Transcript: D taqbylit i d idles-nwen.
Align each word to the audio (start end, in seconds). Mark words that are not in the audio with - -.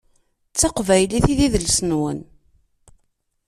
D 0.51 0.55
taqbylit 0.59 1.25
i 1.31 1.33
d 1.39 1.41
idles-nwen. 1.45 2.19